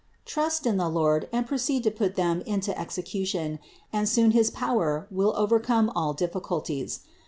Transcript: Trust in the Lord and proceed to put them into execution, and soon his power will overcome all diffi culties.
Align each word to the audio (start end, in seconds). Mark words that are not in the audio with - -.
Trust 0.25 0.65
in 0.65 0.77
the 0.77 0.89
Lord 0.89 1.29
and 1.31 1.45
proceed 1.45 1.83
to 1.83 1.91
put 1.91 2.15
them 2.15 2.41
into 2.47 2.75
execution, 2.75 3.59
and 3.93 4.09
soon 4.09 4.31
his 4.31 4.49
power 4.49 5.05
will 5.11 5.31
overcome 5.37 5.91
all 5.95 6.15
diffi 6.15 6.41
culties. 6.41 7.01